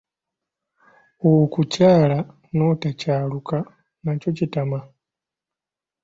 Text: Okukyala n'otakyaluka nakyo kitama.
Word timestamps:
Okukyala 1.33 2.19
n'otakyaluka 2.55 3.57
nakyo 4.03 4.29
kitama. 4.37 4.79